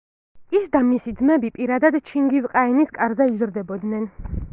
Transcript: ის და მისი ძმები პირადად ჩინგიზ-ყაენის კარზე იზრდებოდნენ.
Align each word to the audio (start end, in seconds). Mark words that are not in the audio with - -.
ის 0.59 0.63
და 0.75 0.79
მისი 0.85 1.11
ძმები 1.19 1.51
პირადად 1.57 1.97
ჩინგიზ-ყაენის 2.11 2.95
კარზე 2.97 3.29
იზრდებოდნენ. 3.35 4.09